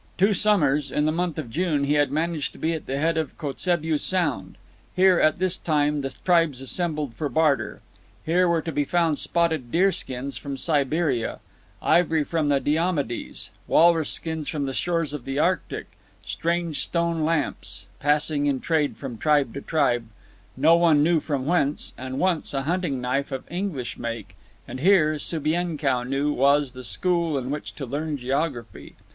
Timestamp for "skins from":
14.09-14.65